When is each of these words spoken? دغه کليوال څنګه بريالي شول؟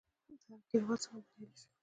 دغه 0.41 0.57
کليوال 0.69 0.99
څنګه 1.03 1.27
بريالي 1.29 1.55
شول؟ 1.61 1.69